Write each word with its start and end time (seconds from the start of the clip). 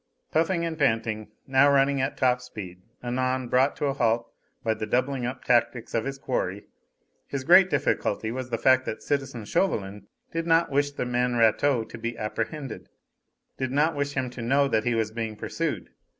Puffing 0.31 0.65
and 0.65 0.79
panting, 0.79 1.29
now 1.45 1.71
running 1.71 2.01
at 2.01 2.17
top 2.17 2.41
speed, 2.41 2.81
anon 3.03 3.47
brought 3.49 3.75
to 3.75 3.85
a 3.85 3.93
halt 3.93 4.33
by 4.63 4.73
the 4.73 4.87
doubling 4.87 5.27
up 5.27 5.43
tactics 5.43 5.93
of 5.93 6.05
his 6.05 6.17
quarry, 6.17 6.65
his 7.27 7.43
great 7.43 7.69
difficulty 7.69 8.31
was 8.31 8.49
the 8.49 8.57
fact 8.57 8.85
that 8.87 9.03
citizen 9.03 9.45
Chauvelin 9.45 10.07
did 10.31 10.47
not 10.47 10.71
wish 10.71 10.89
the 10.89 11.05
man 11.05 11.35
Rateau 11.35 11.83
to 11.83 11.97
be 11.99 12.17
apprehended; 12.17 12.89
did 13.59 13.69
not 13.71 13.95
wish 13.95 14.13
him 14.13 14.31
to 14.31 14.41
know 14.41 14.67
that 14.67 14.85
he 14.85 14.95
was 14.95 15.11
being 15.11 15.35
pursued. 15.35 15.91